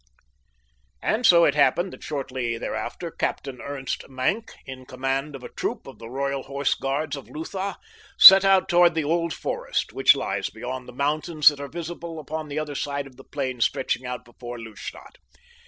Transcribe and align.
And 1.03 1.27
so 1.27 1.45
it 1.45 1.53
happened 1.53 1.93
that 1.93 2.03
shortly 2.03 2.57
thereafter 2.57 3.11
Captain 3.11 3.61
Ernst 3.61 4.09
Maenck, 4.09 4.51
in 4.65 4.83
command 4.87 5.35
of 5.35 5.43
a 5.43 5.49
troop 5.53 5.85
of 5.85 5.99
the 5.99 6.09
Royal 6.09 6.41
Horse 6.41 6.73
Guards 6.73 7.15
of 7.15 7.29
Lutha, 7.29 7.77
set 8.17 8.43
out 8.43 8.67
toward 8.67 8.95
the 8.95 9.03
Old 9.03 9.31
Forest, 9.31 9.93
which 9.93 10.15
lies 10.15 10.49
beyond 10.49 10.87
the 10.87 10.91
mountains 10.91 11.49
that 11.49 11.59
are 11.59 11.67
visible 11.67 12.17
upon 12.17 12.47
the 12.47 12.57
other 12.57 12.73
side 12.73 13.05
of 13.05 13.15
the 13.15 13.23
plain 13.23 13.61
stretching 13.61 14.03
out 14.03 14.25
before 14.25 14.57
Lustadt. 14.59 15.17